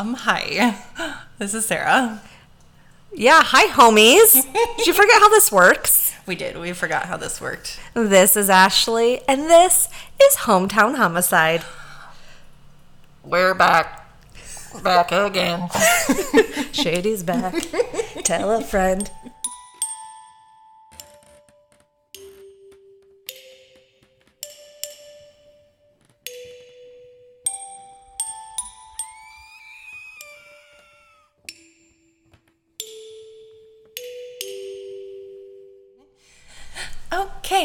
[0.00, 0.76] Um, hi.
[1.38, 2.22] This is Sarah.
[3.12, 4.32] Yeah, hi, homies.
[4.78, 6.14] Did you forget how this works?
[6.26, 6.56] We did.
[6.56, 7.78] We forgot how this worked.
[7.92, 9.88] This is Ashley, and this
[10.22, 11.64] is Hometown Homicide.
[13.24, 14.08] We're back.
[14.82, 15.68] Back again.
[16.72, 17.54] Shady's back.
[18.24, 19.10] Tell a friend.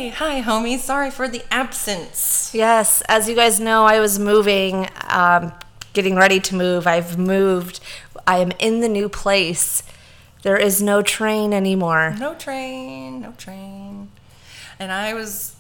[0.09, 0.77] Hi, homie.
[0.77, 2.52] Sorry for the absence.
[2.54, 5.52] Yes, as you guys know, I was moving, um,
[5.94, 6.86] getting ready to move.
[6.86, 7.80] I've moved.
[8.28, 9.84] I am in the new place.
[10.44, 12.16] There is no train anymore.
[12.20, 13.22] No train.
[13.22, 14.09] No train.
[14.80, 15.55] And I was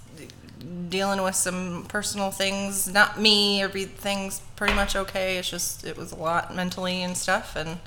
[0.89, 2.87] dealing with some personal things.
[2.87, 3.61] Not me.
[3.61, 5.37] Everything's pretty much okay.
[5.37, 7.55] It's just, it was a lot mentally and stuff.
[7.55, 7.79] And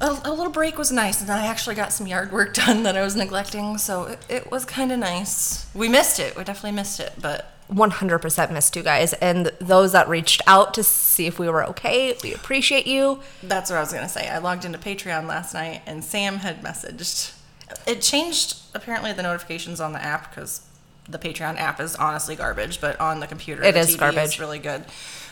[0.00, 1.20] a, a little break was nice.
[1.20, 3.78] And I actually got some yard work done that I was neglecting.
[3.78, 5.66] So it, it was kind of nice.
[5.74, 6.36] We missed it.
[6.36, 7.12] We definitely missed it.
[7.20, 9.12] But 100% missed you guys.
[9.14, 13.20] And those that reached out to see if we were okay, we appreciate you.
[13.42, 14.28] That's what I was gonna say.
[14.28, 17.34] I logged into Patreon last night, and Sam had messaged.
[17.86, 20.60] It changed apparently the notifications on the app because
[21.08, 24.24] the Patreon app is honestly garbage, but on the computer It the is TV garbage.
[24.24, 24.84] Is really good.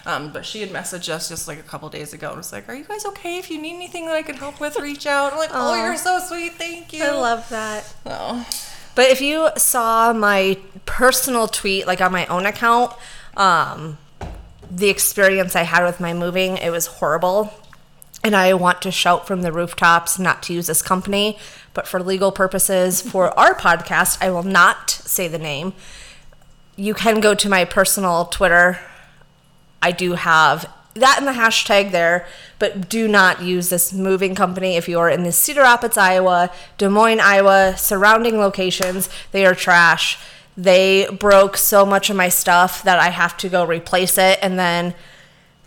[0.06, 2.68] Um, but she had messaged us just like a couple days ago and was like,
[2.68, 3.38] "Are you guys okay?
[3.38, 5.96] If you need anything that I can help with, reach out." I'm like, "Oh, you're
[5.96, 6.54] so sweet.
[6.54, 7.92] Thank you." I love that.
[8.06, 8.46] Oh,
[8.94, 12.92] But if you saw my personal tweet, like on my own account,
[13.36, 13.98] um,
[14.70, 17.52] the experience I had with my moving, it was horrible.
[18.22, 21.38] And I want to shout from the rooftops not to use this company,
[21.72, 25.72] but for legal purposes for our podcast, I will not say the name.
[26.76, 28.78] You can go to my personal Twitter.
[29.82, 32.26] I do have that in the hashtag there,
[32.58, 36.50] but do not use this moving company if you are in the Cedar Rapids, Iowa,
[36.78, 39.08] Des Moines, Iowa, surrounding locations.
[39.32, 40.18] They are trash.
[40.56, 44.38] They broke so much of my stuff that I have to go replace it.
[44.42, 44.94] And then,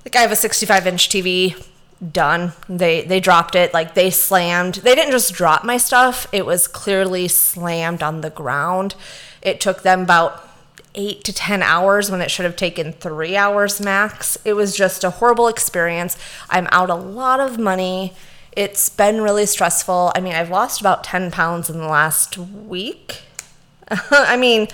[0.06, 1.66] like, I have a 65 inch TV
[2.12, 2.54] done.
[2.68, 4.76] They they dropped it like they slammed.
[4.76, 6.28] They didn't just drop my stuff.
[6.31, 8.96] It was clearly slammed on the ground.
[9.42, 10.50] It took them about
[10.96, 14.38] 8 to 10 hours when it should have taken 3 hours max.
[14.46, 16.18] It was just a horrible experience.
[16.50, 18.14] I'm out a lot of money.
[18.56, 20.12] It's been really stressful.
[20.16, 23.24] I mean, I've lost about 10 pounds in the last week.
[24.12, 24.68] I mean,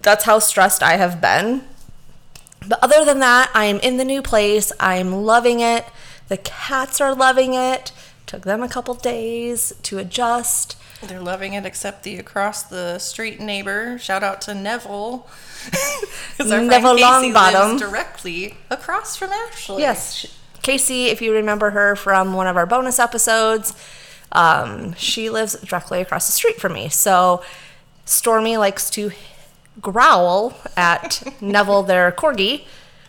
[0.00, 1.62] that's how stressed I have been.
[2.66, 4.72] But other than that, I am in the new place.
[4.80, 5.84] I'm loving it.
[6.28, 7.92] The cats are loving it.
[8.26, 10.76] Took them a couple days to adjust.
[11.06, 11.64] they're loving it.
[11.64, 13.98] Except the across the street neighbor.
[13.98, 15.28] Shout out to Neville.
[16.38, 17.78] Neville Longbottom.
[17.78, 19.82] directly across from Ashley.
[19.82, 20.26] Yes,
[20.62, 23.72] Casey, if you remember her from one of our bonus episodes,
[24.32, 26.88] um, she lives directly across the street from me.
[26.88, 27.44] So
[28.04, 29.12] Stormy likes to
[29.80, 32.64] growl at Neville, their corgi,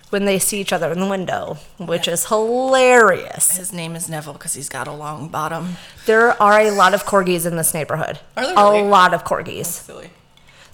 [0.09, 3.57] when they see each other in the window, which is hilarious.
[3.57, 5.75] His name is Neville because he's got a long bottom.
[6.05, 8.19] There are a lot of corgis in this neighborhood.
[8.37, 8.79] Are there really?
[8.79, 9.65] A lot of corgis.
[9.65, 10.09] Silly.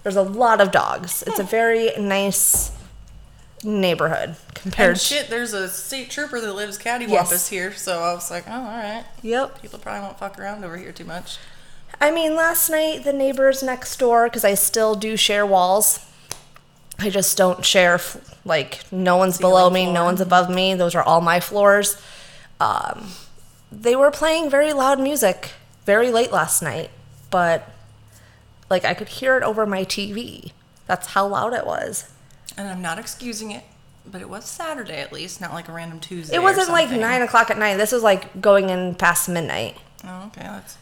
[0.03, 1.23] There's a lot of dogs.
[1.25, 2.71] It's a very nice
[3.63, 7.47] neighborhood compared And shit, there's a state trooper that lives cattywampus Yes.
[7.47, 9.05] here, so I was like, oh, all right.
[9.21, 9.61] Yep.
[9.61, 11.37] People probably won't fuck around over here too much.
[12.01, 16.05] I mean, last night the neighbors next door, because I still do share walls.
[16.99, 17.99] I just don't share,
[18.45, 19.93] like, no one's below me, floor.
[19.93, 20.73] no one's above me.
[20.75, 22.01] Those are all my floors.
[22.59, 23.09] Um,
[23.71, 25.51] they were playing very loud music
[25.85, 26.91] very late last night,
[27.29, 27.69] but,
[28.69, 30.51] like, I could hear it over my TV.
[30.87, 32.11] That's how loud it was.
[32.57, 33.63] And I'm not excusing it,
[34.05, 36.35] but it was Saturday at least, not like a random Tuesday.
[36.35, 37.77] It wasn't like nine o'clock at night.
[37.77, 39.77] This was like going in past midnight.
[40.05, 40.43] Oh, okay.
[40.43, 40.77] That's,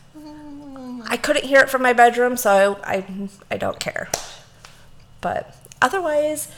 [1.07, 4.09] I couldn't hear it from my bedroom, so I, I, I don't care.
[5.21, 6.49] But otherwise,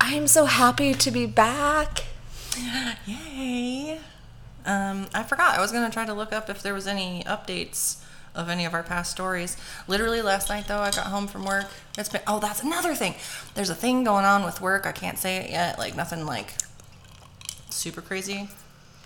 [0.00, 2.04] I'm so happy to be back.
[3.06, 3.98] yay.
[4.64, 5.56] Um, I forgot.
[5.56, 8.02] I was gonna try to look up if there was any updates
[8.34, 9.56] of any of our past stories.
[9.88, 11.66] Literally last night though, I got home from work.
[11.96, 13.14] It's been oh, that's another thing.
[13.54, 14.86] There's a thing going on with work.
[14.86, 15.78] I can't say it yet.
[15.78, 16.54] Like nothing like
[17.70, 18.48] super crazy.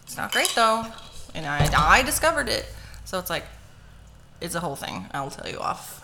[0.02, 0.86] It's not great though,
[1.34, 2.66] and I I discovered it.
[3.04, 3.44] So it's like
[4.40, 5.06] it's a whole thing.
[5.12, 5.99] I'll tell you off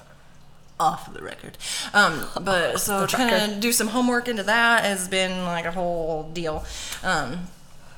[0.78, 1.56] off the record.
[1.94, 3.54] Um, but so trying record.
[3.54, 6.64] to do some homework into that has been like a whole deal.
[7.02, 7.46] Um,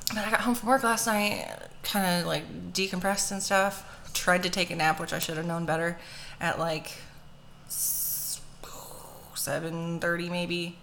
[0.08, 1.46] but I got home from work last night,
[1.82, 3.84] kind of like decompressed and stuff.
[4.14, 5.98] Tried to take a nap, which I should have known better,
[6.40, 6.92] at like
[9.34, 10.78] seven thirty maybe.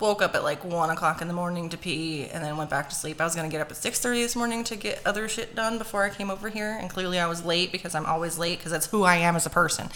[0.00, 2.88] Woke up at like one o'clock in the morning to pee, and then went back
[2.88, 3.20] to sleep.
[3.20, 5.78] I was gonna get up at six thirty this morning to get other shit done
[5.78, 8.72] before I came over here, and clearly I was late because I'm always late because
[8.72, 9.88] that's who I am as a person.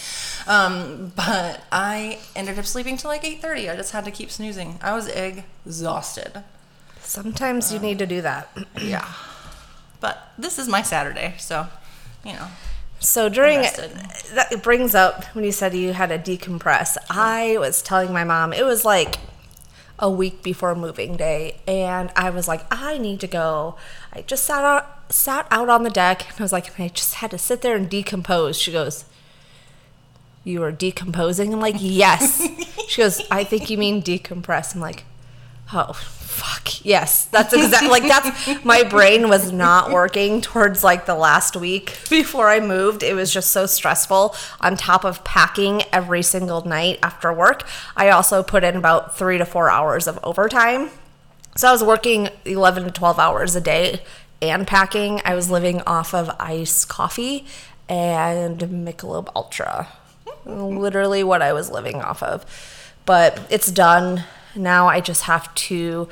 [0.46, 3.68] Um, but I ended up sleeping till like eight thirty.
[3.68, 4.78] I just had to keep snoozing.
[4.82, 6.44] I was exhausted.
[7.00, 8.48] Sometimes you need to do that.
[8.80, 9.06] Yeah.
[10.00, 11.66] But this is my Saturday, so
[12.24, 12.48] you know.
[12.98, 16.96] So during that it brings up when you said you had to decompress.
[17.10, 19.16] I was telling my mom it was like
[20.04, 23.76] a week before moving day, and I was like, I need to go.
[24.12, 27.14] I just sat out sat out on the deck, and I was like, I just
[27.14, 28.58] had to sit there and decompose.
[28.58, 29.06] She goes,
[30.44, 32.46] "You are decomposing." I'm like, "Yes."
[32.88, 35.04] she goes, "I think you mean decompress." I'm like,
[35.72, 35.94] "Oh."
[36.34, 41.54] Fuck yes, that's exactly like that's my brain was not working towards like the last
[41.54, 43.04] week before I moved.
[43.04, 44.34] It was just so stressful.
[44.60, 49.38] On top of packing every single night after work, I also put in about three
[49.38, 50.90] to four hours of overtime.
[51.54, 54.00] So I was working 11 to 12 hours a day
[54.42, 55.20] and packing.
[55.24, 57.46] I was living off of iced coffee
[57.88, 59.88] and Michelob Ultra.
[60.44, 62.44] Literally what I was living off of.
[63.06, 64.24] But it's done.
[64.56, 66.08] Now I just have to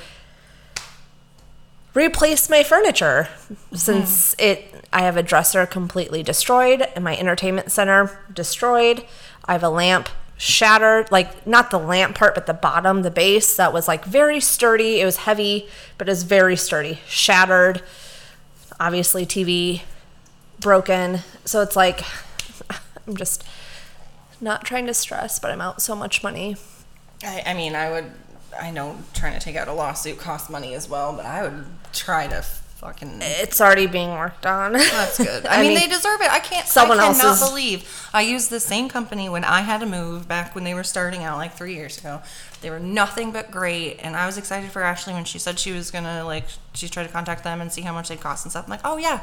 [1.95, 3.29] replace my furniture
[3.75, 4.45] since hmm.
[4.45, 9.05] it I have a dresser completely destroyed and my entertainment center destroyed.
[9.45, 13.57] I have a lamp shattered, like not the lamp part, but the bottom, the base
[13.57, 15.01] that was like very sturdy.
[15.01, 15.69] It was heavy,
[15.99, 17.01] but it was very sturdy.
[17.07, 17.83] Shattered.
[18.81, 19.83] Obviously, TV
[20.59, 21.21] broken.
[21.45, 22.03] So it's like
[23.07, 23.45] I'm just
[24.41, 26.57] not trying to stress, but I'm out so much money.
[27.23, 28.11] I, I mean, I would.
[28.61, 31.65] I know trying to take out a lawsuit costs money as well, but I would
[31.93, 33.19] try to fucking.
[33.23, 34.73] It's already being worked on.
[34.73, 35.47] That's good.
[35.51, 36.31] I, mean, they deserve it.
[36.31, 36.67] I can't.
[36.67, 40.27] someone I cannot else's- believe I used the same company when I had to move
[40.29, 42.23] back when they were starting out, like three years ago.
[42.61, 45.73] They were nothing but great, and I was excited for Ashley when she said she
[45.73, 46.45] was gonna like
[46.75, 48.65] she tried to contact them and see how much they cost and stuff.
[48.65, 49.21] I'm like, oh yeah,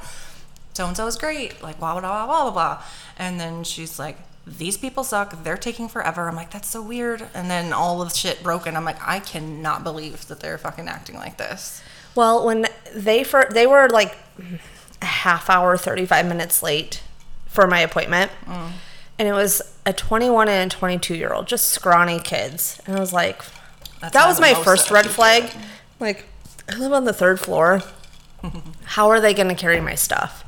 [0.73, 1.61] so and so is great.
[1.61, 2.83] Like blah blah blah blah blah blah.
[3.17, 4.17] And then she's like.
[4.57, 5.43] These people suck.
[5.43, 6.27] They're taking forever.
[6.27, 7.27] I'm like, that's so weird.
[7.33, 8.75] And then all of the shit broken.
[8.75, 11.83] I'm like, I cannot believe that they're fucking acting like this.
[12.15, 14.17] Well, when they for they were like
[15.01, 17.03] a half hour, thirty five minutes late
[17.45, 18.71] for my appointment, mm.
[19.17, 22.95] and it was a twenty one and twenty two year old, just scrawny kids, and
[22.95, 23.41] I was like,
[24.01, 25.51] That's that was my first red flag.
[25.99, 26.25] Like,
[26.67, 27.83] I live on the third floor.
[28.83, 30.43] How are they going to carry my stuff?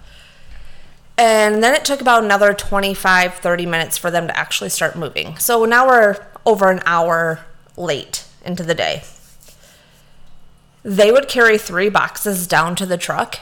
[1.21, 5.37] And then it took about another 25, 30 minutes for them to actually start moving.
[5.37, 7.41] So now we're over an hour
[7.77, 9.03] late into the day.
[10.81, 13.37] They would carry three boxes down to the truck,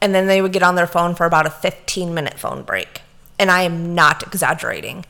[0.00, 3.02] and then they would get on their phone for about a 15 minute phone break.
[3.38, 5.06] And I am not exaggerating.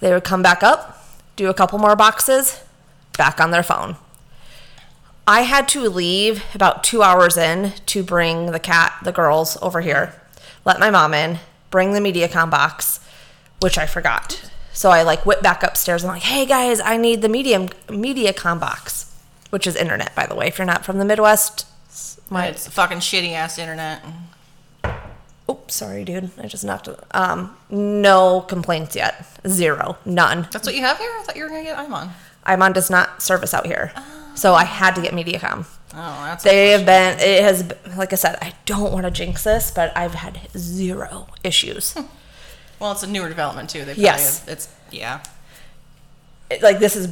[0.00, 1.06] They would come back up,
[1.36, 2.62] do a couple more boxes,
[3.18, 3.96] back on their phone.
[5.26, 9.82] I had to leave about two hours in to bring the cat, the girls over
[9.82, 10.14] here,
[10.64, 11.38] let my mom in,
[11.70, 13.00] bring the MediaCom box,
[13.60, 14.50] which I forgot.
[14.72, 16.02] So I like went back upstairs.
[16.04, 19.14] I'm like, hey guys, I need the medium MediaCom box,
[19.50, 20.46] which is internet, by the way.
[20.48, 21.66] If you're not from the Midwest,
[22.30, 24.02] my It's fucking shitty ass internet.
[25.50, 26.98] oops, sorry, dude, I just knocked it.
[27.12, 30.48] Um, no complaints yet, zero, none.
[30.50, 31.10] That's what you have here?
[31.18, 32.10] I thought you were gonna get I'm on.
[32.46, 33.92] ImOn does not service out here,
[34.34, 35.66] so I had to get MediaCom.
[35.94, 37.18] Oh, that's They have been.
[37.20, 41.28] It has, like I said, I don't want to jinx this, but I've had zero
[41.44, 41.92] issues.
[41.92, 42.02] Hmm.
[42.80, 43.84] well, it's a newer development too.
[43.84, 45.20] They yes, have, it's yeah.
[46.50, 47.08] It- like this is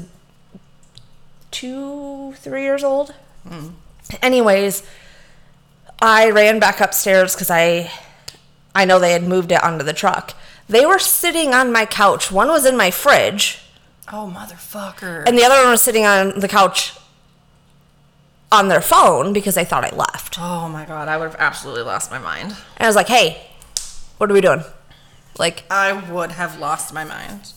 [1.51, 3.15] two, three years old.
[3.47, 3.69] Hmm.
[4.23, 4.83] Anyways,
[6.01, 7.91] I ran back upstairs because I,
[8.75, 10.35] I know they had moved it onto the truck.
[10.69, 12.31] They were sitting on my couch.
[12.31, 13.61] One was in my fridge,
[14.13, 15.25] Oh motherfucker.
[15.27, 16.95] and the other one was sitting on the couch
[18.53, 20.39] on their phone because they thought I left.
[20.41, 22.49] oh my god, I would have absolutely lost my mind.
[22.77, 23.47] And I was like, "Hey,
[24.19, 24.65] what are we doing?"
[25.39, 27.53] Like, I would have lost my mind.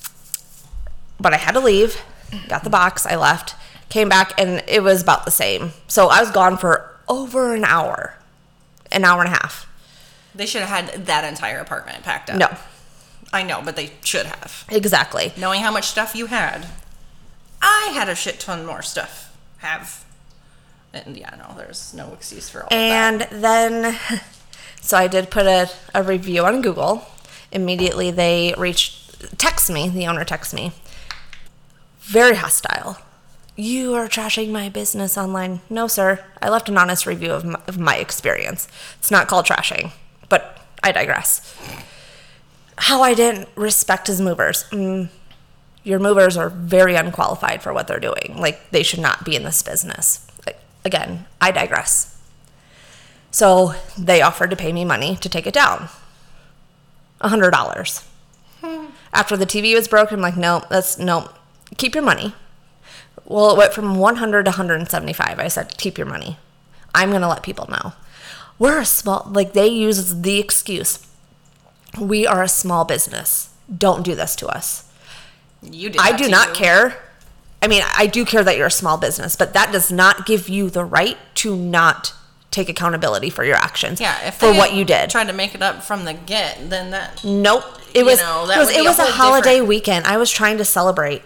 [1.19, 2.01] but I had to leave.
[2.47, 3.05] Got the box.
[3.05, 3.55] I left.
[3.89, 5.71] Came back, and it was about the same.
[5.87, 8.15] So I was gone for over an hour,
[8.91, 9.67] an hour and a half.
[10.33, 12.37] They should have had that entire apartment packed up.
[12.37, 12.49] No,
[13.31, 14.65] I know, but they should have.
[14.69, 15.31] exactly.
[15.37, 16.67] Knowing how much stuff you had,
[17.61, 19.35] I had a shit ton more stuff.
[19.59, 20.02] Have.
[20.93, 22.69] And yeah, no, there's no excuse for all.
[22.71, 23.97] And then,
[24.81, 27.05] so I did put a, a review on Google.
[27.51, 30.71] Immediately, they reached, text me, the owner texts me.
[32.01, 32.97] Very hostile.
[33.55, 35.61] You are trashing my business online.
[35.69, 36.23] No, sir.
[36.41, 38.67] I left an honest review of my, of my experience.
[38.99, 39.91] It's not called trashing,
[40.29, 41.55] but I digress.
[42.77, 44.65] How I didn't respect his movers.
[44.71, 45.09] Mm,
[45.83, 48.35] your movers are very unqualified for what they're doing.
[48.37, 50.25] Like, they should not be in this business.
[50.85, 52.17] Again, I digress.
[53.31, 55.89] So they offered to pay me money to take it down.
[57.21, 58.05] A hundred dollars.
[58.61, 58.85] Hmm.
[59.13, 61.29] After the TV was broken, I'm like, no, that's no,
[61.77, 62.33] keep your money.
[63.25, 65.39] Well, it went from 100 to 175.
[65.39, 66.37] I said, keep your money.
[66.93, 67.93] I'm going to let people know.
[68.59, 71.05] We're a small, like, they use the excuse.
[71.99, 73.49] We are a small business.
[73.75, 74.91] Don't do this to us.
[75.61, 76.01] You did.
[76.01, 76.55] I do not you.
[76.55, 77.01] care.
[77.63, 80.49] I mean, I do care that you're a small business, but that does not give
[80.49, 82.13] you the right to not
[82.51, 84.01] take accountability for your actions.
[84.01, 85.09] Yeah, if for what you did.
[85.09, 87.63] Trying to make it up from the get, then that Nope.
[87.95, 90.05] It was know, that it was, it be a a, holiday different- weekend.
[90.05, 91.21] I was trying to celebrate.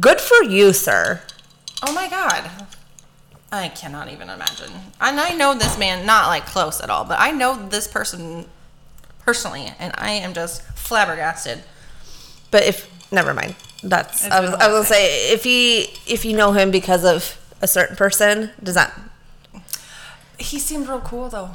[0.00, 1.20] Good for you, sir.
[1.86, 2.50] Oh my god.
[3.52, 4.72] I cannot even imagine.
[5.02, 8.46] And I know this man, not like close at all, but I know this person
[9.18, 11.62] personally, and I am just flabbergasted.
[12.50, 13.54] But if never mind.
[13.82, 17.38] That's I was I was gonna say if he if you know him because of
[17.60, 18.98] a certain person, does that
[20.38, 21.50] He seemed real cool though.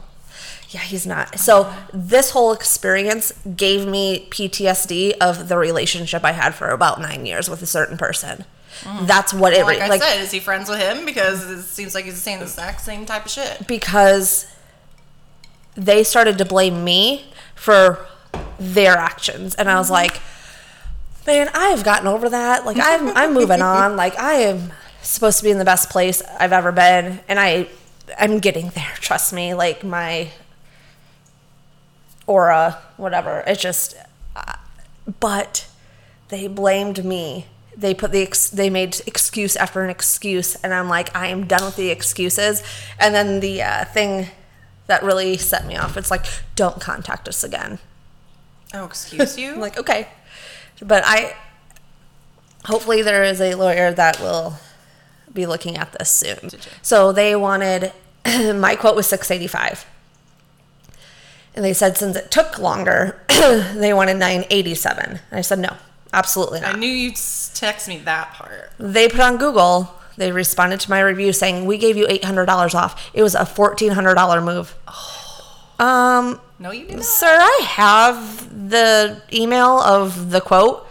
[0.70, 1.38] Yeah, he's not.
[1.38, 7.28] So this whole experience gave me PTSD of the relationship I had for about nine
[7.28, 8.46] years with a certain person.
[8.82, 9.06] Mm.
[9.06, 11.06] That's what it Like re- I like said, is he friends with him?
[11.06, 13.68] Because it seems like he's saying the exact same type of shit.
[13.68, 14.48] because
[15.76, 17.26] they started to blame me
[17.56, 18.06] for
[18.60, 19.94] their actions, and I was mm-hmm.
[19.94, 20.22] like,
[21.26, 22.66] "Man, I have gotten over that.
[22.66, 23.96] Like I'm I'm moving on.
[23.96, 27.68] Like I am supposed to be in the best place I've ever been, and I
[28.20, 28.94] I'm getting there.
[29.00, 29.54] Trust me.
[29.54, 30.30] Like my
[32.28, 33.44] aura, whatever.
[33.46, 33.96] It's just,
[34.36, 34.56] uh,
[35.20, 35.68] but
[36.30, 37.48] they blamed me.
[37.76, 41.48] They put the ex- they made excuse after an excuse, and I'm like, I am
[41.48, 42.62] done with the excuses.
[43.00, 44.28] And then the uh, thing
[44.88, 46.26] that really set me off, it's like,
[46.56, 47.80] don't contact us again.
[48.74, 49.56] Oh, excuse you?
[49.56, 50.08] Like, okay,
[50.84, 51.36] but I
[52.66, 54.56] hopefully there is a lawyer that will
[55.34, 56.50] be looking at this soon.
[56.82, 57.92] So they wanted
[58.26, 59.86] my quote was 685.
[61.56, 65.06] And they said since it took longer, they wanted 987.
[65.10, 65.76] And I said no,
[66.12, 66.76] absolutely not.
[66.76, 67.20] I knew you'd
[67.54, 68.72] text me that part.
[68.80, 73.10] They put on Google, they responded to my review saying we gave you $800 off.
[73.14, 74.76] It was a $1400 move.
[75.80, 77.04] Um No, you did not.
[77.04, 80.88] Sir, I have the email of the quote.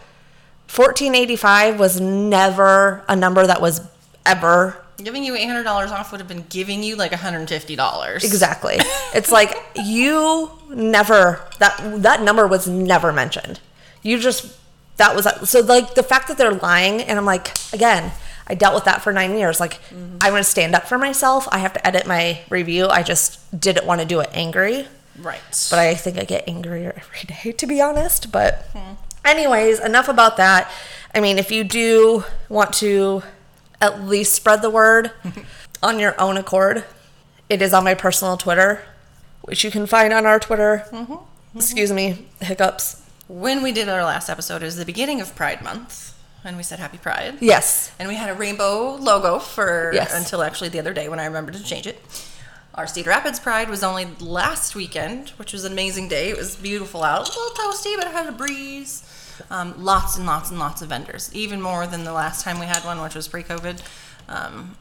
[0.68, 3.80] 1485 was never a number that was
[4.26, 7.38] ever Giving you eight hundred dollars off would have been giving you like one hundred
[7.38, 8.22] and fifty dollars.
[8.22, 8.76] exactly.
[9.14, 13.58] it's like you never that that number was never mentioned.
[14.02, 14.56] You just
[14.98, 18.12] that was so like the fact that they're lying and I'm like again,
[18.46, 19.58] I dealt with that for 9 years.
[19.58, 21.48] Like I'm going to stand up for myself.
[21.50, 22.88] I have to edit my review.
[22.88, 24.86] I just didn't want to do it angry.
[25.18, 25.40] Right.
[25.70, 28.32] but I think I get angrier every day, to be honest.
[28.32, 28.66] But,
[29.24, 30.70] anyways, enough about that.
[31.14, 33.22] I mean, if you do want to
[33.80, 35.10] at least spread the word
[35.82, 36.84] on your own accord,
[37.48, 38.82] it is on my personal Twitter,
[39.42, 40.84] which you can find on our Twitter.
[40.90, 41.12] Mm-hmm.
[41.12, 41.58] Mm-hmm.
[41.58, 43.02] Excuse me, hiccups.
[43.28, 46.14] when we did our last episode, it was the beginning of Pride Month,
[46.44, 47.36] and we said Happy Pride.
[47.40, 47.92] Yes.
[47.98, 50.14] And we had a rainbow logo for Yes.
[50.14, 52.00] until actually the other day when I remembered to change it.
[52.74, 56.30] Our Cedar Rapids Pride was only last weekend, which was an amazing day.
[56.30, 59.02] It was beautiful out, a little toasty, but it had a breeze.
[59.50, 62.66] Um, lots and lots and lots of vendors, even more than the last time we
[62.66, 63.82] had one, which was pre-COVID.
[64.28, 64.76] Um,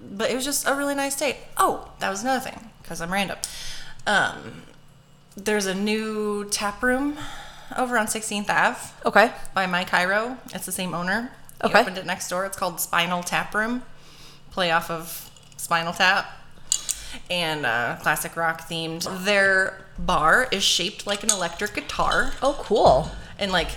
[0.00, 1.38] but it was just a really nice day.
[1.56, 3.38] Oh, that was another thing because I'm random.
[4.06, 4.62] Um,
[5.36, 7.18] there's a new tap room
[7.76, 9.32] over on 16th Ave Okay.
[9.54, 10.38] by Mike Cairo.
[10.54, 11.30] It's the same owner.
[11.62, 11.80] He Okay.
[11.80, 12.46] opened it next door.
[12.46, 13.82] It's called Spinal Taproom.
[14.50, 16.26] Play off of Spinal Tap
[17.30, 19.24] and uh, classic rock themed.
[19.24, 23.10] Their bar is shaped like an electric guitar Oh, cool.
[23.38, 23.68] and like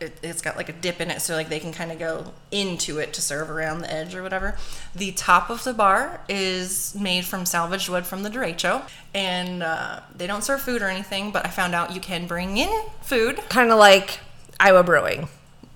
[0.00, 2.32] it, it's got like a dip in it so like they can kind of go
[2.52, 4.56] into it to serve around the edge or whatever
[4.94, 9.98] the top of the bar is made from salvaged wood from the derecho and uh,
[10.16, 12.70] they don't serve food or anything but i found out you can bring in
[13.02, 14.20] food Kind of like
[14.60, 15.28] Iowa Brewing.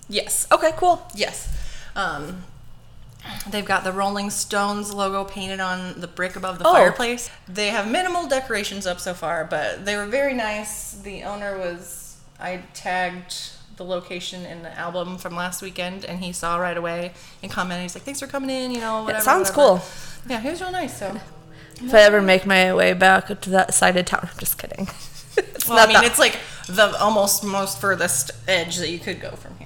[0.09, 1.05] yes Okay, cool.
[1.17, 1.49] Yes.
[1.97, 2.45] Um,
[3.51, 6.73] they've got the Rolling Stones logo painted on the brick above the Oh.
[6.73, 7.31] fireplace.
[7.49, 10.93] They have minimal decorations up so far, but they were very nice.
[10.93, 13.35] The owner was, I tagged
[13.77, 17.13] the location in the album from last weekend, and he saw right away
[17.43, 17.83] and commented.
[17.83, 19.03] He's like, "Thanks for coming in," you know.
[19.05, 19.79] Whatever, sounds whatever.
[19.81, 19.83] cool.
[20.29, 20.99] Yeah, he was real nice.
[20.99, 21.19] So,
[21.81, 24.89] If I ever make my way back to that side of town, I'm just kidding.
[25.37, 26.39] it's well, I mean, that- it's like
[26.69, 29.57] the almost most furthest edge that you could go from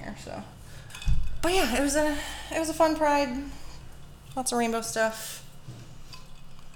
[1.47, 2.13] but yeah, it was a
[2.51, 3.29] it was a fun pride.
[4.35, 5.45] Lots of rainbow stuff.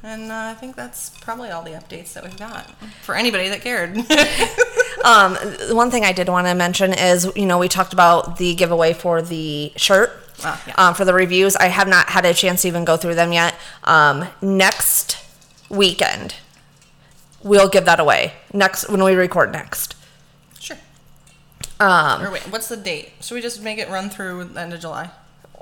[0.02, 3.62] And uh, I think that's probably all the updates that we've got for anybody that
[3.62, 3.98] cared.
[5.04, 5.36] Um,
[5.72, 8.94] one thing I did want to mention is, you know, we talked about the giveaway
[8.94, 10.12] for the shirt.
[10.44, 10.74] Ah, yeah.
[10.78, 13.34] Um, for the reviews, I have not had a chance to even go through them
[13.34, 13.56] yet.
[13.84, 15.18] Um, next
[15.70, 16.36] weekend,
[17.42, 18.34] we'll give that away.
[18.54, 19.96] Next when we record next.
[21.82, 23.12] Um, Or wait, what's the date?
[23.22, 25.10] Should we just make it run through the end of July?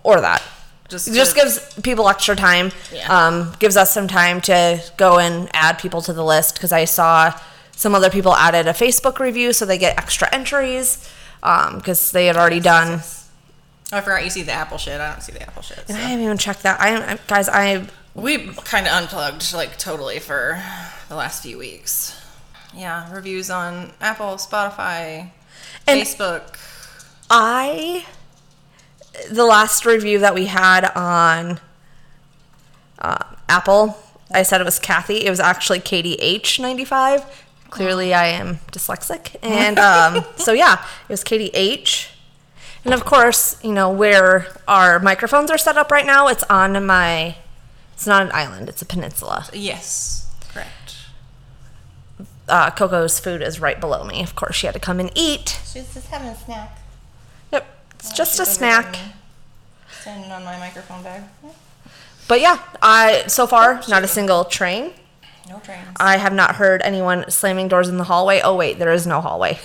[0.04, 0.42] or that.
[0.88, 2.72] Just It just to- gives people extra time.
[2.92, 3.08] Yeah.
[3.14, 6.86] Um, gives us some time to go and add people to the list because I
[6.86, 7.34] saw
[7.76, 11.08] some other people added a Facebook review so they get extra entries
[11.42, 13.02] because they had already done.
[13.92, 15.00] Oh, I forgot you see the Apple shit.
[15.02, 15.84] I don't see the Apple shit.
[15.90, 16.80] And I haven't even checked that.
[16.80, 17.86] I, I guys, I
[18.16, 20.62] We kind of unplugged like totally for
[21.10, 22.16] the last few weeks.
[22.74, 25.32] Yeah, reviews on Apple, Spotify,
[25.90, 26.56] And- Facebook.
[27.30, 28.06] I
[29.30, 31.60] the last review that we had on
[33.00, 33.98] uh, Apple,
[34.32, 35.26] I said it was Kathy.
[35.26, 37.24] It was actually Katie H ninety five.
[37.70, 42.12] Clearly, I am dyslexic, and um, so yeah, it was Katie H.
[42.86, 46.28] And of course, you know where our microphones are set up right now.
[46.28, 47.36] It's on my.
[47.94, 48.70] It's not an island.
[48.70, 49.46] It's a peninsula.
[49.54, 50.96] Yes, correct.
[52.50, 54.22] Uh, Coco's food is right below me.
[54.24, 55.60] Of course, she had to come and eat.
[55.66, 56.80] She's just having a snack.
[57.52, 57.66] Yep,
[57.96, 58.98] it's just a snack.
[60.02, 61.24] Standing on my microphone bag.
[62.28, 64.94] But yeah, I so far not a single train.
[65.50, 65.88] No trains.
[66.00, 68.40] I have not heard anyone slamming doors in the hallway.
[68.44, 69.60] Oh wait, there is no hallway.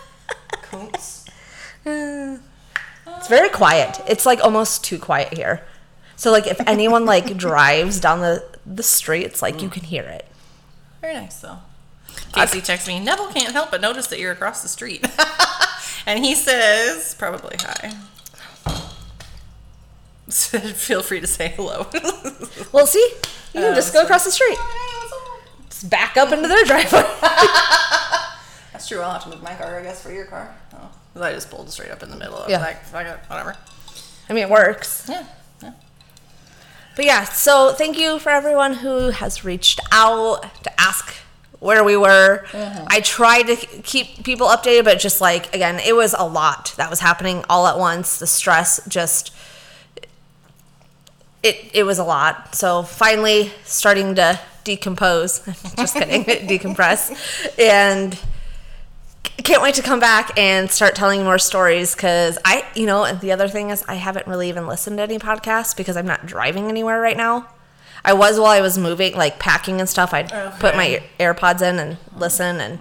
[0.62, 1.24] Coots.
[1.84, 4.00] it's very quiet.
[4.08, 5.64] It's like almost too quiet here.
[6.16, 10.02] So like if anyone like drives down the the street, it's like you can hear
[10.02, 10.26] it.
[11.00, 11.58] Very nice though.
[12.32, 15.04] Casey texts me, Neville can't help but notice that you're across the street.
[16.06, 17.90] and he says, probably hi.
[20.30, 21.86] Feel free to say hello.
[22.72, 23.00] Well, see,
[23.52, 24.56] you can Uh, just go across the street,
[25.68, 27.02] just back up into their driveway.
[28.72, 29.00] That's true.
[29.00, 30.54] I'll have to move my car, I guess, for your car.
[30.74, 32.58] Oh, I just pulled straight up in the middle of Yeah.
[32.60, 33.56] like, fuck it, whatever.
[34.28, 35.06] I mean, it works.
[35.08, 35.24] Yeah.
[35.62, 35.72] yeah.
[36.94, 41.16] But yeah, so thank you for everyone who has reached out to ask
[41.60, 42.44] where we were.
[42.52, 46.90] I tried to keep people updated, but just like, again, it was a lot that
[46.90, 48.18] was happening all at once.
[48.18, 49.32] The stress just.
[51.42, 52.54] It, it was a lot.
[52.54, 55.38] So finally starting to decompose.
[55.76, 57.58] just kidding, decompress.
[57.58, 58.18] And
[59.42, 63.20] can't wait to come back and start telling more stories because I, you know, and
[63.20, 66.26] the other thing is I haven't really even listened to any podcasts because I'm not
[66.26, 67.48] driving anywhere right now.
[68.04, 70.14] I was while I was moving, like packing and stuff.
[70.14, 72.78] I'd put my AirPods in and listen, and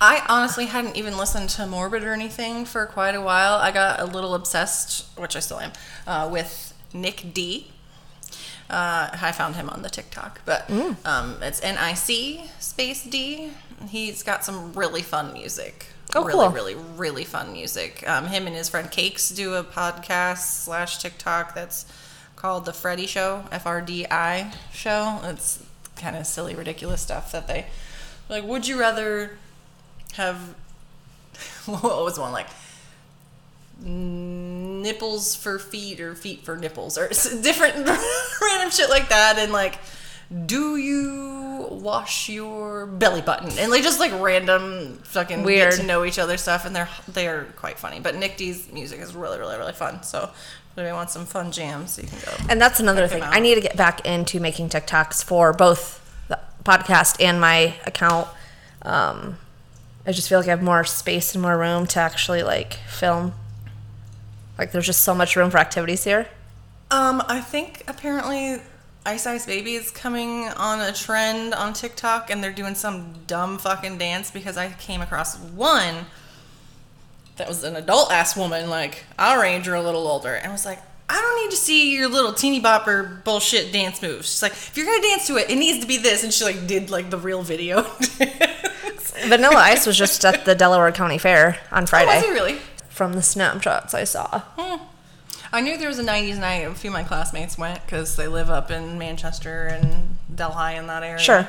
[0.00, 3.54] I honestly hadn't even listened to Morbid or anything for quite a while.
[3.54, 5.72] I got a little obsessed, which I still am,
[6.06, 7.70] uh, with Nic D.
[8.70, 10.70] Uh, I found him on the TikTok, but
[11.04, 13.50] um, it's N I C space D.
[13.88, 15.86] He's got some really fun music.
[16.14, 16.48] Oh, really, cool.
[16.50, 18.02] really, really fun music.
[18.08, 21.84] Um, him and his friend Cakes do a podcast slash TikTok that's
[22.38, 25.20] called The Freddy Show, F R D I Show.
[25.24, 25.64] It's
[25.96, 27.66] kind of silly, ridiculous stuff that they
[28.28, 28.44] like.
[28.44, 29.36] Would you rather
[30.14, 30.36] have
[31.66, 32.46] what was one like
[33.80, 37.08] nipples for feet or feet for nipples or
[37.42, 37.74] different
[38.42, 39.78] random shit like that and like
[40.46, 45.70] do you wash your belly button and like just like random fucking Weird.
[45.70, 48.98] get to know each other stuff and they're they're quite funny but Nic D's music
[48.98, 50.28] is really really really fun so
[50.78, 53.22] anybody wants some fun jams so you can go and that's another Check thing.
[53.24, 58.28] I need to get back into making TikToks for both the podcast and my account.
[58.82, 59.36] Um,
[60.06, 63.34] I just feel like I have more space and more room to actually like film.
[64.56, 66.28] Like there's just so much room for activities here.
[66.90, 68.62] Um, I think apparently
[69.04, 73.58] Ice Ice Baby is coming on a trend on TikTok and they're doing some dumb
[73.58, 76.06] fucking dance because I came across one
[77.38, 80.64] that was an adult ass woman, like our age or a little older, and was
[80.64, 84.28] like, I don't need to see your little teeny bopper bullshit dance moves.
[84.30, 86.44] She's like, if you're gonna dance to it, it needs to be this, and she
[86.44, 87.82] like did like the real video.
[89.26, 92.10] Vanilla Ice was just at the Delaware County Fair on Friday.
[92.10, 92.58] Oh, Was he really?
[92.88, 94.40] From the snapshots I saw.
[94.56, 94.84] Hmm.
[95.50, 96.66] I knew there was a 90s night.
[96.66, 100.86] A few of my classmates went because they live up in Manchester and Delhi in
[100.88, 101.18] that area.
[101.18, 101.48] Sure.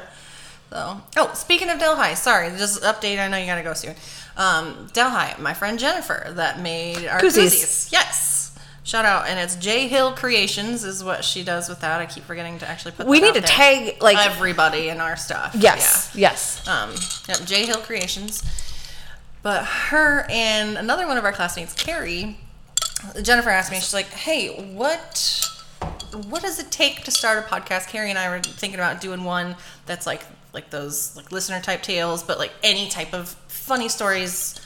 [0.70, 3.20] So, oh, speaking of Delhi, sorry, just update.
[3.20, 3.96] I know you gotta go soon.
[4.38, 7.48] Um, Delhi, my friend Jennifer that made our Koozies.
[7.48, 7.92] koozies.
[7.92, 8.36] Yes.
[8.84, 12.02] Shout out, and it's J Hill Creations is what she does with that.
[12.02, 13.06] I keep forgetting to actually put.
[13.08, 13.48] We need to there.
[13.48, 15.56] tag, like- everybody in our stuff.
[15.58, 16.64] Yes, yes.
[16.66, 16.84] Yeah.
[16.84, 16.96] Um,
[17.28, 18.42] yep, J Hill Creations.
[19.42, 22.38] But her and another one of our classmates, Carrie,
[23.22, 23.78] Jennifer asked me.
[23.78, 25.48] She's like, "Hey, what
[26.28, 29.24] what does it take to start a podcast?" Carrie and I were thinking about doing
[29.24, 29.56] one
[29.86, 34.60] that's like like those like listener type tales, but like any type of funny stories,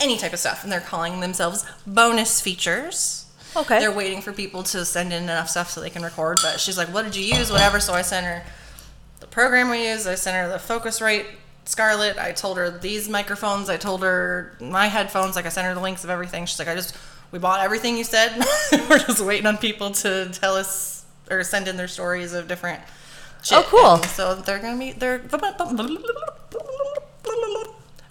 [0.00, 3.26] any type of stuff, and they're calling themselves bonus features.
[3.56, 3.80] Okay.
[3.80, 6.38] They're waiting for people to send in enough stuff so they can record.
[6.42, 7.50] But she's like, "What did you use?
[7.50, 8.42] Whatever." So I sent her
[9.20, 10.06] the program we use.
[10.06, 11.26] I sent her the Focusrite
[11.64, 12.18] Scarlett.
[12.18, 13.68] I told her these microphones.
[13.68, 15.36] I told her my headphones.
[15.36, 16.46] Like I sent her the links of everything.
[16.46, 16.96] She's like, "I just
[17.32, 18.44] we bought everything you said.
[18.88, 22.80] We're just waiting on people to tell us or send in their stories of different."
[23.42, 23.58] Shit.
[23.58, 24.02] Oh, cool.
[24.08, 25.18] So they're gonna be they're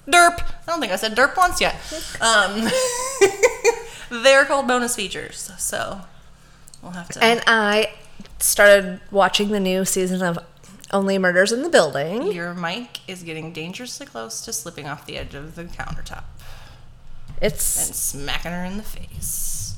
[0.08, 0.40] derp.
[0.42, 1.76] I don't think I said derp once yet.
[2.22, 2.68] Um,
[4.24, 5.52] they're called bonus features.
[5.58, 6.02] So
[6.82, 7.24] we'll have to.
[7.24, 7.94] And I
[8.40, 10.40] started watching the new season of
[10.92, 12.32] Only Murders in the Building.
[12.32, 16.24] Your mic is getting dangerously close to slipping off the edge of the countertop
[17.42, 17.88] It's.
[17.88, 19.76] and smacking her in the face.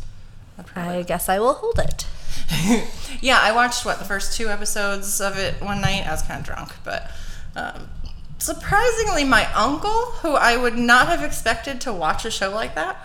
[0.75, 2.05] I I guess I will hold it.
[3.21, 6.05] yeah, I watched what the first two episodes of it one night.
[6.07, 7.11] I was kind of drunk, but
[7.55, 7.87] um,
[8.37, 12.97] surprisingly, my uncle, who I would not have expected to watch a show like that,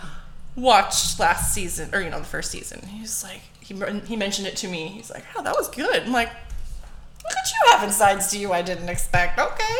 [0.55, 2.85] watched last season or you know the first season.
[2.87, 4.87] He's like, he he mentioned it to me.
[4.87, 8.51] He's like, "Oh, that was good." I'm like, "Look at you having sides to you
[8.51, 9.77] I didn't expect." Okay.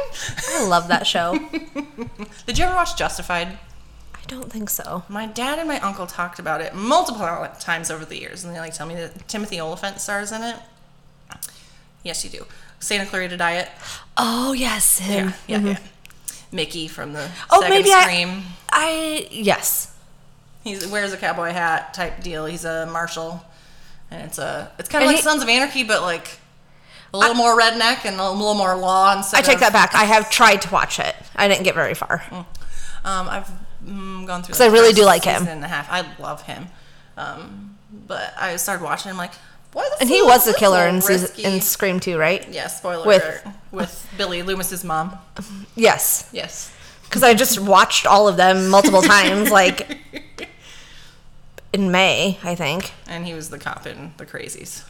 [0.49, 1.33] I love that show.
[2.45, 3.57] Did you ever watch Justified?
[4.27, 5.03] I don't think so.
[5.07, 7.25] My dad and my uncle talked about it multiple
[7.59, 10.57] times over the years, and they like tell me that Timothy Olyphant stars in it.
[12.03, 12.45] Yes, you do.
[12.79, 13.69] Santa Clarita Diet.
[14.17, 14.99] Oh, yes.
[14.99, 15.33] Him.
[15.47, 15.77] Yeah, yeah, yeah.
[16.51, 18.43] Mickey from the Oh, second maybe I- Scream.
[18.69, 19.27] I.
[19.31, 19.93] Yes.
[20.63, 22.45] He wears a cowboy hat type deal.
[22.45, 23.45] He's a marshal,
[24.11, 26.37] and it's a it's kind of like he- Sons of Anarchy, but like
[27.13, 29.15] a little more redneck and a little more law.
[29.15, 29.95] Instead I take of- that back.
[29.95, 31.15] I have tried to watch it.
[31.35, 32.21] I didn't get very far.
[33.05, 33.49] Um, I've
[33.85, 34.53] mm, gone through.
[34.53, 35.47] 'Cause I really do like him.
[35.47, 35.87] And a half.
[35.91, 36.67] I love him,
[37.17, 39.11] um, but I started watching.
[39.11, 39.33] I'm like,
[39.73, 42.47] why And he was the killer in, season, in Scream 2, right?
[42.49, 43.47] Yeah, spoiler With- alert.
[43.71, 45.17] With Billy Loomis's mom.
[45.75, 46.27] Yes.
[46.31, 46.71] Yes.
[47.03, 49.97] Because I just watched all of them multiple times, like
[51.73, 52.91] in May, I think.
[53.07, 54.83] And he was the cop in The Crazies.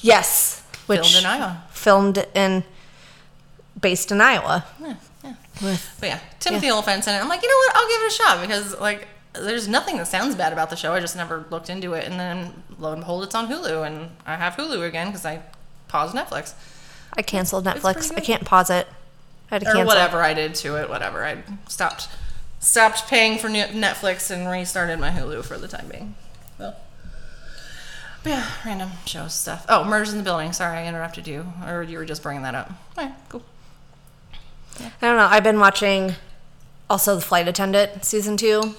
[0.00, 0.62] Yes.
[0.86, 1.64] Which Filmed in Iowa.
[1.72, 2.64] filmed in
[3.80, 4.64] based in Iowa.
[4.80, 4.94] Yeah.
[5.62, 7.18] With But yeah, Timothy Olyphant's in it.
[7.18, 7.76] I'm like, you know what?
[7.76, 10.92] I'll give it a shot because like there's nothing that sounds bad about the show.
[10.92, 14.10] I just never looked into it, and then lo and behold, it's on Hulu, and
[14.26, 15.42] I have Hulu again because I
[15.88, 16.54] paused Netflix
[17.16, 18.14] I canceled Netflix.
[18.16, 18.86] I can't pause it.
[19.50, 19.86] I had to or cancel.
[19.86, 20.88] whatever I did to it.
[20.88, 22.08] Whatever I stopped
[22.58, 26.14] stopped paying for Netflix and restarted my Hulu for the time being.
[26.58, 26.74] So.
[28.22, 29.64] But yeah, random show stuff.
[29.68, 30.52] Oh, Murders in the Building.
[30.52, 32.70] Sorry, I interrupted you, or you were just bringing that up.
[32.98, 33.42] All right, cool.
[34.80, 35.28] I don't know.
[35.30, 36.14] I've been watching
[36.88, 38.74] also the Flight Attendant season two.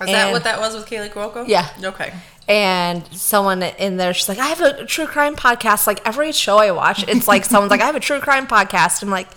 [0.00, 1.46] Is that what that was with Kaley Cuoco?
[1.46, 1.68] Yeah.
[1.82, 2.14] Okay.
[2.48, 5.86] And someone in there, she's like, I have a true crime podcast.
[5.86, 9.02] Like every show I watch, it's like someone's like, I have a true crime podcast.
[9.02, 9.28] I'm like,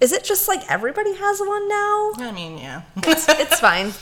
[0.00, 2.12] is it just like everybody has one now?
[2.18, 2.82] I mean, yeah.
[2.98, 3.92] It's, it's fine.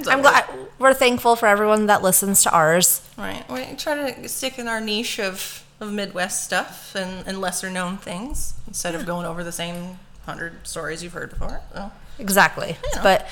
[0.08, 0.44] I'm glad
[0.78, 3.00] we're thankful for everyone that listens to ours.
[3.16, 3.48] Right.
[3.50, 7.96] We try to stick in our niche of, of Midwest stuff and, and lesser known
[7.96, 11.60] things instead of going over the same hundred stories you've heard before.
[11.72, 12.76] So, Exactly.
[12.94, 13.02] know.
[13.02, 13.26] But,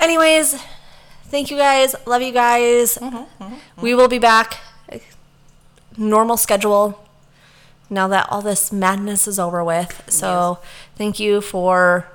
[0.00, 0.62] anyways,
[1.26, 1.94] thank you guys.
[2.06, 2.96] Love you guys.
[2.96, 4.60] Mm-hmm, mm-hmm, mm-hmm, We will be back.
[5.96, 7.04] Normal schedule
[7.88, 10.02] now that all this madness is over with.
[10.08, 10.58] So,
[10.96, 12.08] thank you for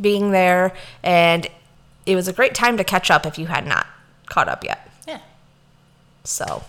[0.00, 0.74] being there.
[1.02, 1.46] And
[2.04, 3.86] it was a great time to catch up if you had not
[4.26, 4.90] caught up yet.
[5.08, 5.20] yeah.
[6.24, 6.64] So,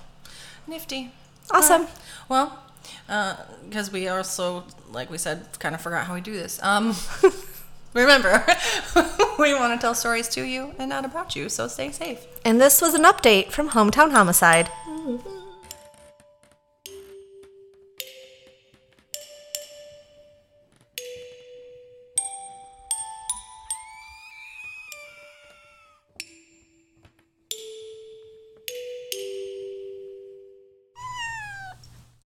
[0.67, 1.11] Nifty.
[1.51, 1.83] awesome.
[1.83, 1.87] Uh,
[2.29, 2.63] well,
[3.07, 6.61] because we also, like we said, kind of forgot how we do this.
[6.61, 6.95] Um,
[7.93, 8.45] remember,
[9.39, 12.25] we want to tell stories to you and not about you, so stay safe.
[12.43, 14.69] And this was an update from Hometown Homicide.